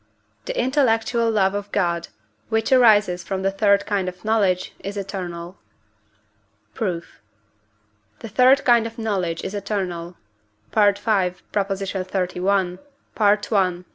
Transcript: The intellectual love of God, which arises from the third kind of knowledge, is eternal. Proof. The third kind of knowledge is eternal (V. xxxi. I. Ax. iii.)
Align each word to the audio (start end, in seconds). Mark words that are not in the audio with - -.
The 0.45 0.59
intellectual 0.59 1.29
love 1.29 1.53
of 1.53 1.71
God, 1.71 2.07
which 2.49 2.71
arises 2.71 3.23
from 3.23 3.43
the 3.43 3.51
third 3.51 3.85
kind 3.85 4.09
of 4.09 4.25
knowledge, 4.25 4.73
is 4.79 4.97
eternal. 4.97 5.59
Proof. 6.73 7.19
The 8.21 8.29
third 8.29 8.65
kind 8.65 8.87
of 8.87 8.97
knowledge 8.97 9.43
is 9.43 9.53
eternal 9.53 10.17
(V. 10.73 10.79
xxxi. 10.79 12.47
I. 12.49 13.29
Ax. 13.29 13.51
iii.) 13.53 13.83